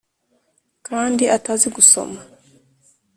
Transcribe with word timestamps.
kandi 0.87 1.23
atazi 1.37 1.67
gusoma 1.75 2.21